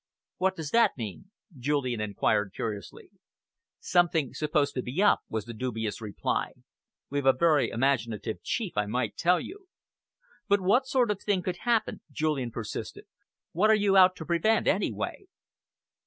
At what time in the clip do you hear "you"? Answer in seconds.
9.39-9.67, 13.75-13.95